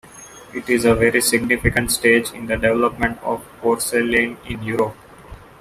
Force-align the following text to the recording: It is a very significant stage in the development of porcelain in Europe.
It 0.51 0.67
is 0.67 0.83
a 0.83 0.95
very 0.95 1.21
significant 1.21 1.91
stage 1.91 2.31
in 2.31 2.47
the 2.47 2.55
development 2.57 3.19
of 3.21 3.45
porcelain 3.61 4.37
in 4.47 4.63
Europe. 4.63 4.95